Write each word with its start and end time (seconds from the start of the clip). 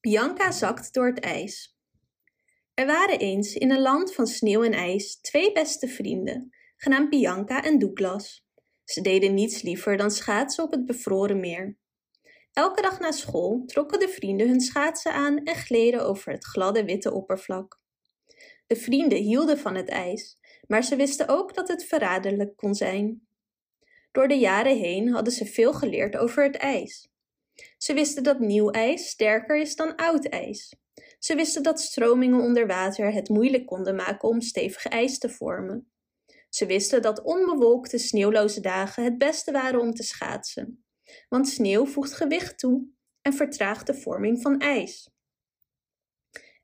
Bianca 0.00 0.50
zakt 0.50 0.94
door 0.94 1.06
het 1.06 1.20
ijs. 1.20 1.78
Er 2.74 2.86
waren 2.86 3.18
eens 3.18 3.54
in 3.54 3.70
een 3.70 3.80
land 3.80 4.14
van 4.14 4.26
sneeuw 4.26 4.62
en 4.62 4.72
ijs 4.72 5.20
twee 5.20 5.52
beste 5.52 5.88
vrienden, 5.88 6.54
genaamd 6.76 7.10
Bianca 7.10 7.64
en 7.64 7.78
Douglas. 7.78 8.46
Ze 8.84 9.00
deden 9.00 9.34
niets 9.34 9.62
liever 9.62 9.96
dan 9.96 10.10
schaatsen 10.10 10.64
op 10.64 10.70
het 10.70 10.86
bevroren 10.86 11.40
meer. 11.40 11.78
Elke 12.52 12.82
dag 12.82 13.00
na 13.00 13.10
school 13.10 13.62
trokken 13.66 13.98
de 13.98 14.08
vrienden 14.08 14.48
hun 14.48 14.60
schaatsen 14.60 15.12
aan 15.12 15.44
en 15.44 15.54
gleden 15.54 16.04
over 16.04 16.32
het 16.32 16.44
gladde 16.44 16.84
witte 16.84 17.12
oppervlak. 17.12 17.80
De 18.66 18.76
vrienden 18.76 19.18
hielden 19.18 19.58
van 19.58 19.74
het 19.74 19.88
ijs, 19.88 20.38
maar 20.66 20.84
ze 20.84 20.96
wisten 20.96 21.28
ook 21.28 21.54
dat 21.54 21.68
het 21.68 21.84
verraderlijk 21.84 22.56
kon 22.56 22.74
zijn. 22.74 23.26
Door 24.12 24.28
de 24.28 24.38
jaren 24.38 24.78
heen 24.78 25.08
hadden 25.08 25.32
ze 25.32 25.46
veel 25.46 25.72
geleerd 25.72 26.16
over 26.16 26.44
het 26.44 26.56
ijs. 26.56 27.10
Ze 27.78 27.94
wisten 27.94 28.22
dat 28.22 28.38
nieuw 28.38 28.70
ijs 28.70 29.08
sterker 29.08 29.56
is 29.56 29.76
dan 29.76 29.96
oud 29.96 30.28
ijs. 30.28 30.76
Ze 31.18 31.34
wisten 31.34 31.62
dat 31.62 31.80
stromingen 31.80 32.40
onder 32.40 32.66
water 32.66 33.12
het 33.12 33.28
moeilijk 33.28 33.66
konden 33.66 33.96
maken 33.96 34.28
om 34.28 34.40
stevig 34.40 34.86
ijs 34.86 35.18
te 35.18 35.28
vormen. 35.28 35.92
Ze 36.48 36.66
wisten 36.66 37.02
dat 37.02 37.22
onbewolkte, 37.22 37.98
sneeuwloze 37.98 38.60
dagen 38.60 39.04
het 39.04 39.18
beste 39.18 39.52
waren 39.52 39.80
om 39.80 39.94
te 39.94 40.02
schaatsen, 40.02 40.84
want 41.28 41.48
sneeuw 41.48 41.86
voegt 41.86 42.12
gewicht 42.12 42.58
toe 42.58 42.86
en 43.22 43.32
vertraagt 43.32 43.86
de 43.86 43.94
vorming 43.94 44.42
van 44.42 44.58
ijs. 44.58 45.10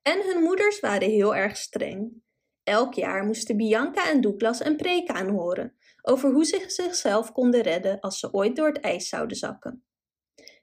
En 0.02 0.22
hun 0.22 0.42
moeders 0.42 0.80
waren 0.80 1.10
heel 1.10 1.34
erg 1.34 1.56
streng. 1.56 2.24
Elk 2.62 2.94
jaar 2.94 3.24
moesten 3.24 3.56
Bianca 3.56 4.10
en 4.10 4.20
Douglas 4.20 4.64
een 4.64 4.76
preek 4.76 5.08
aanhoren 5.08 5.76
over 6.02 6.32
hoe 6.32 6.44
ze 6.44 6.64
zichzelf 6.66 7.32
konden 7.32 7.60
redden 7.60 8.00
als 8.00 8.18
ze 8.18 8.32
ooit 8.32 8.56
door 8.56 8.66
het 8.66 8.80
ijs 8.80 9.08
zouden 9.08 9.36
zakken. 9.36 9.85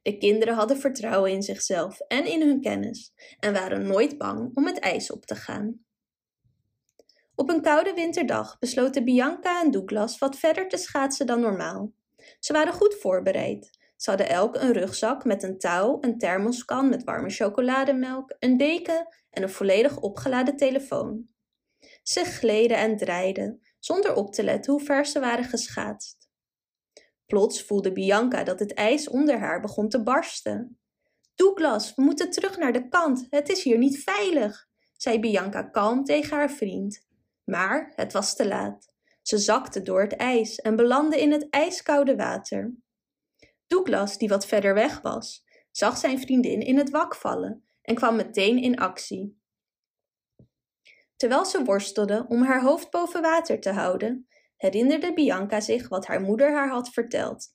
De 0.04 0.18
kinderen 0.18 0.54
hadden 0.54 0.78
vertrouwen 0.78 1.32
in 1.32 1.44
zichzelf 1.44 2.00
en 2.00 2.26
in 2.26 2.42
hun 2.42 2.62
kennis 2.62 3.14
en 3.40 3.54
waren 3.54 3.88
nooit 3.88 4.18
bang 4.18 4.56
om 4.56 4.66
het 4.66 4.80
ijs 4.80 5.12
op 5.12 5.26
te 5.26 5.36
gaan. 5.36 5.86
Op 7.36 7.50
een 7.50 7.62
koude 7.62 7.94
winterdag 7.94 8.60
besloten 8.60 9.04
Bianca 9.04 9.62
en 9.64 9.72
Douglas 9.72 10.18
wat 10.18 10.38
verder 10.38 10.68
te 10.68 10.78
schaatsen 10.78 11.26
dan 11.26 11.40
normaal. 11.40 11.92
Ze 12.40 12.54
waren 12.54 12.74
goed 12.74 12.96
voorbereid. 12.96 13.70
Ze 13.96 14.10
hadden 14.10 14.30
elk 14.30 14.56
een 14.56 14.74
rugzak 14.74 15.26
met 15.26 15.44
een 15.44 15.58
touw, 15.58 15.98
een 16.02 16.18
thermoskan 16.18 16.90
met 16.90 17.04
warme 17.04 17.30
chocolademelk, 17.30 18.36
een 18.40 18.58
deken 18.58 19.08
en 19.30 19.44
een 19.44 19.50
volledig 19.50 20.00
opgeladen 20.00 20.58
telefoon. 20.58 21.28
Ze 22.04 22.24
gleden 22.24 22.78
en 22.78 22.98
draaiden, 22.98 23.62
zonder 23.80 24.16
op 24.16 24.34
te 24.34 24.44
letten 24.44 24.74
hoe 24.74 24.84
ver 24.84 25.06
ze 25.06 25.20
waren 25.20 25.46
geschaatst. 25.46 26.23
Plots 27.26 27.64
voelde 27.64 27.92
Bianca 27.92 28.44
dat 28.44 28.60
het 28.60 28.74
ijs 28.74 29.10
onder 29.10 29.40
haar 29.40 29.62
begon 29.62 29.90
te 29.90 30.04
barsten. 30.04 30.80
Douglas, 31.36 31.96
we 31.96 32.02
moeten 32.02 32.30
terug 32.30 32.58
naar 32.58 32.74
de 32.74 32.88
kant. 32.88 33.28
Het 33.30 33.50
is 33.50 33.64
hier 33.64 33.78
niet 33.78 34.04
veilig, 34.04 34.68
zei 34.98 35.20
Bianca 35.20 35.64
kalm 35.64 36.04
tegen 36.04 36.38
haar 36.38 36.52
vriend. 36.52 37.06
Maar 37.44 37.94
het 37.96 38.14
was 38.14 38.36
te 38.36 38.48
laat. 38.48 38.92
Ze 39.22 39.38
zakte 39.38 39.82
door 39.82 40.02
het 40.02 40.16
ijs 40.16 40.56
en 40.56 40.76
belandde 40.76 41.22
in 41.22 41.32
het 41.32 41.48
ijskoude 41.50 42.16
water. 42.16 42.74
Douglas, 43.68 44.18
die 44.18 44.30
wat 44.30 44.46
verder 44.46 44.74
weg 44.74 45.02
was, 45.02 45.46
zag 45.72 45.98
zijn 45.98 46.20
vriendin 46.20 46.62
in 46.62 46.78
het 46.78 46.90
wak 46.90 47.16
vallen 47.16 47.64
en 47.82 47.96
kwam 47.96 48.16
meteen 48.16 48.58
in 48.58 48.80
actie. 48.80 49.42
Terwijl 51.16 51.46
ze 51.46 51.64
worstelde 51.64 52.26
om 52.28 52.44
haar 52.44 52.62
hoofd 52.62 52.92
boven 52.92 53.22
water 53.22 53.60
te 53.60 53.72
houden, 53.72 54.28
herinnerde 54.64 55.14
Bianca 55.14 55.60
zich 55.60 55.90
wat 55.90 56.06
haar 56.06 56.22
moeder 56.22 56.54
haar 56.54 56.70
had 56.70 56.90
verteld. 56.90 57.48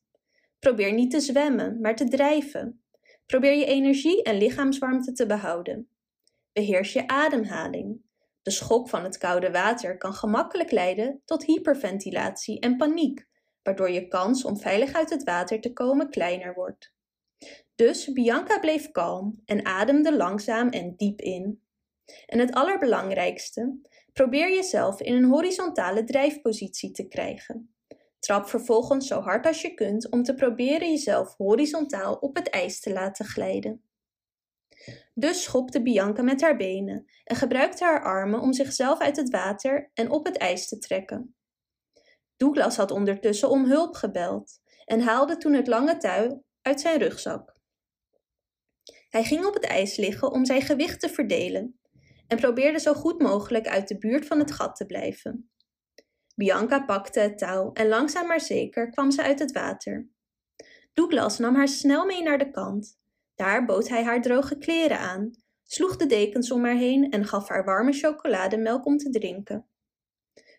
Probeer 0.59 0.92
niet 0.92 1.11
te 1.11 1.20
zwemmen, 1.20 1.81
maar 1.81 1.97
te 1.97 2.09
drijven. 2.09 2.83
Probeer 3.27 3.55
je 3.55 3.65
energie 3.65 4.23
en 4.23 4.39
lichaamswarmte 4.39 5.12
te 5.12 5.27
behouden. 5.27 5.89
Beheers 6.53 6.92
je 6.92 7.09
ademhaling. 7.09 8.00
De 8.42 8.50
schok 8.50 8.89
van 8.89 9.05
het 9.05 9.19
koude 9.19 9.50
water 9.50 9.98
kan 9.98 10.15
gemakkelijk 10.15 10.70
leiden 10.70 11.23
tot 11.25 11.45
hyperventilatie 11.45 12.60
en 12.60 12.77
paniek, 12.77 13.27
waardoor 13.62 13.91
je 13.91 14.09
kans 14.09 14.44
om 14.44 14.59
veilig 14.59 14.93
uit 14.93 15.10
het 15.10 15.25
water 15.25 15.60
te 15.60 15.72
komen 15.72 16.10
kleiner 16.10 16.54
wordt. 16.54 16.93
Dus 17.75 18.12
Bianca 18.12 18.59
bleef 18.59 18.91
kalm 18.91 19.43
en 19.44 19.66
ademde 19.66 20.16
langzaam 20.16 20.69
en 20.69 20.94
diep 20.97 21.21
in. 21.21 21.62
En 22.27 22.38
het 22.38 22.53
allerbelangrijkste, 22.53 23.78
Probeer 24.19 24.55
jezelf 24.55 25.01
in 25.01 25.15
een 25.15 25.25
horizontale 25.25 26.05
drijfpositie 26.05 26.91
te 26.91 27.09
krijgen. 27.09 27.75
Trap 28.19 28.49
vervolgens 28.49 29.06
zo 29.06 29.21
hard 29.21 29.47
als 29.47 29.62
je 29.62 29.75
kunt 29.75 30.11
om 30.11 30.23
te 30.23 30.34
proberen 30.34 30.91
jezelf 30.91 31.37
horizontaal 31.37 32.15
op 32.15 32.37
het 32.37 32.51
ijs 32.51 32.81
te 32.81 32.93
laten 32.93 33.25
glijden. 33.25 33.83
Dus 35.15 35.43
schopte 35.43 35.83
Bianca 35.83 36.23
met 36.23 36.41
haar 36.41 36.57
benen 36.57 37.07
en 37.25 37.37
gebruikte 37.37 37.84
haar 37.84 38.05
armen 38.05 38.41
om 38.41 38.53
zichzelf 38.53 38.99
uit 38.99 39.17
het 39.17 39.31
water 39.31 39.91
en 39.95 40.11
op 40.11 40.27
het 40.27 40.37
ijs 40.37 40.69
te 40.69 40.78
trekken. 40.78 41.34
Douglas 42.37 42.77
had 42.77 42.91
ondertussen 42.91 43.51
om 43.51 43.65
hulp 43.65 43.95
gebeld 43.95 44.61
en 44.84 45.01
haalde 45.01 45.37
toen 45.37 45.53
het 45.53 45.67
lange 45.67 45.97
touw 45.97 46.45
uit 46.62 46.81
zijn 46.81 46.99
rugzak. 46.99 47.57
Hij 49.09 49.25
ging 49.25 49.45
op 49.45 49.55
het 49.55 49.65
ijs 49.65 49.97
liggen 49.97 50.31
om 50.31 50.45
zijn 50.45 50.62
gewicht 50.62 51.01
te 51.01 51.09
verdelen 51.09 51.78
en 52.28 52.37
probeerde 52.37 52.78
zo 52.78 52.94
goed 52.94 53.21
mogelijk 53.21 53.69
uit 53.69 53.89
de 53.89 53.99
buurt 53.99 54.27
van 54.27 54.39
het 54.39 54.53
gat 54.53 54.77
te 54.77 54.87
blijven. 54.87 55.50
Bianca 56.34 56.84
pakte 56.84 57.21
het 57.21 57.39
touw 57.39 57.72
en 57.72 57.89
langzaam 57.89 58.27
maar 58.27 58.41
zeker 58.41 58.91
kwam 58.91 59.11
ze 59.11 59.22
uit 59.22 59.39
het 59.39 59.53
water. 59.53 60.09
Douglas 60.93 61.39
nam 61.39 61.55
haar 61.55 61.69
snel 61.69 62.06
mee 62.06 62.22
naar 62.22 62.39
de 62.39 62.50
kant. 62.50 62.99
Daar 63.34 63.65
bood 63.65 63.89
hij 63.89 64.05
haar 64.05 64.22
droge 64.22 64.59
kleren 64.59 64.99
aan, 64.99 65.31
sloeg 65.65 65.97
de 65.97 66.06
dekens 66.06 66.50
om 66.50 66.65
haar 66.65 66.77
heen 66.77 67.11
en 67.11 67.25
gaf 67.25 67.49
haar 67.49 67.65
warme 67.65 67.93
chocolademelk 67.93 68.87
om 68.87 68.97
te 68.97 69.10
drinken. 69.10 69.66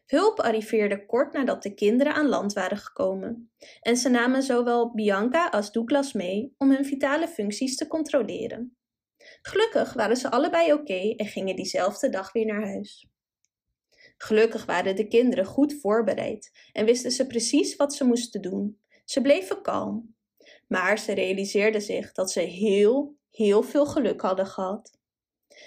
Hulp 0.05 0.39
arriveerde 0.39 1.05
kort 1.05 1.33
nadat 1.33 1.63
de 1.63 1.73
kinderen 1.73 2.13
aan 2.13 2.27
land 2.27 2.53
waren 2.53 2.77
gekomen, 2.77 3.51
en 3.81 3.97
ze 3.97 4.09
namen 4.09 4.43
zowel 4.43 4.93
Bianca 4.93 5.47
als 5.47 5.71
Douglas 5.71 6.13
mee 6.13 6.53
om 6.57 6.71
hun 6.71 6.85
vitale 6.85 7.27
functies 7.27 7.75
te 7.75 7.87
controleren. 7.87 8.77
Gelukkig 9.41 9.93
waren 9.93 10.17
ze 10.17 10.31
allebei 10.31 10.73
oké 10.73 11.13
en 11.15 11.25
gingen 11.25 11.55
diezelfde 11.55 12.09
dag 12.09 12.31
weer 12.31 12.45
naar 12.45 12.67
huis. 12.67 13.09
Gelukkig 14.17 14.65
waren 14.65 14.95
de 14.95 15.07
kinderen 15.07 15.45
goed 15.45 15.79
voorbereid 15.81 16.51
en 16.71 16.85
wisten 16.85 17.11
ze 17.11 17.27
precies 17.27 17.75
wat 17.75 17.93
ze 17.93 18.03
moesten 18.03 18.41
doen. 18.41 18.81
Ze 19.05 19.21
bleven 19.21 19.61
kalm, 19.61 20.15
maar 20.67 20.99
ze 20.99 21.13
realiseerden 21.13 21.81
zich 21.81 22.11
dat 22.11 22.31
ze 22.31 22.39
heel, 22.39 23.15
heel 23.31 23.63
veel 23.63 23.85
geluk 23.85 24.21
hadden 24.21 24.47
gehad. 24.47 24.97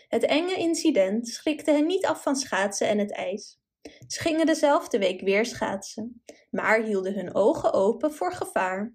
Het 0.08 0.24
enge 0.24 0.54
incident 0.54 1.28
schrikte 1.28 1.70
hen 1.70 1.86
niet 1.86 2.06
af 2.06 2.22
van 2.22 2.36
schaatsen 2.36 2.88
en 2.88 2.98
het 2.98 3.12
ijs. 3.12 3.60
Ze 4.06 4.20
gingen 4.20 4.46
dezelfde 4.46 4.98
week 4.98 5.20
weer 5.20 5.46
schaatsen, 5.46 6.22
maar 6.50 6.82
hielden 6.82 7.14
hun 7.14 7.34
ogen 7.34 7.72
open 7.72 8.12
voor 8.12 8.32
gevaar. 8.32 8.94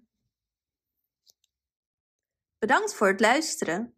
Bedankt 2.58 2.94
voor 2.94 3.08
het 3.08 3.20
luisteren. 3.20 3.97